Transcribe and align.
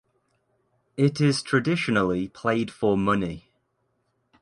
It 0.97 1.21
is 1.21 1.43
traditionally 1.43 2.27
played 2.27 2.71
for 2.71 2.97
money. 2.97 3.51